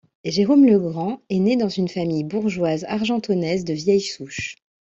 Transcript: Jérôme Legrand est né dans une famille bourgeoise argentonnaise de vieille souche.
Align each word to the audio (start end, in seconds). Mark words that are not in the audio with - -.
Jérôme 0.25 0.65
Legrand 0.65 1.21
est 1.29 1.37
né 1.37 1.55
dans 1.57 1.69
une 1.69 1.87
famille 1.87 2.23
bourgeoise 2.23 2.85
argentonnaise 2.85 3.65
de 3.65 3.73
vieille 3.73 4.01
souche. 4.01 4.55